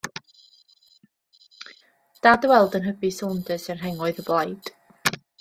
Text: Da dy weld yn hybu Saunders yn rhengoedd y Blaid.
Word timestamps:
Da 2.23 2.31
dy 2.39 2.49
weld 2.51 2.79
yn 2.79 2.87
hybu 2.89 3.13
Saunders 3.19 3.69
yn 3.75 3.79
rhengoedd 3.85 4.25
y 4.25 4.27
Blaid. 4.31 4.73